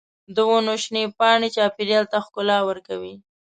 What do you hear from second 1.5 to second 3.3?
چاپېریال ته ښکلا ورکوي.